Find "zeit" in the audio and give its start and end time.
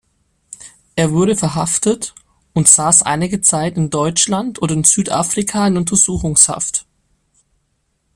3.41-3.77